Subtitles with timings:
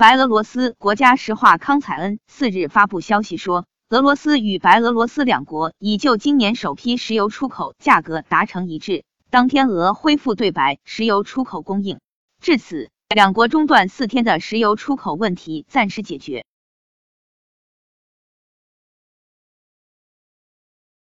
[0.00, 12.00] 白俄罗斯国家石化康采恩四日发布消息说俄罗斯与白俄罗斯两国已就今年首批石油出口价格达成一致当天俄恢复对白石油出口供应。
[12.40, 16.46] 至此两国中断四天的石油出口问题暂时解决。